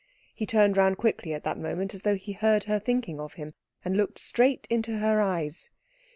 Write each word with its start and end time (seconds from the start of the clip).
He 0.33 0.47
turned 0.47 0.77
round 0.77 0.97
quickly 0.97 1.31
at 1.31 1.43
that 1.43 1.59
moment, 1.59 1.93
as 1.93 2.01
though 2.01 2.15
he 2.15 2.31
heard 2.31 2.63
her 2.63 2.79
thinking 2.79 3.19
of 3.19 3.35
him, 3.35 3.53
and 3.85 3.95
looked 3.95 4.17
straight 4.17 4.65
into 4.71 4.97
her 4.97 5.21
eyes. 5.21 5.69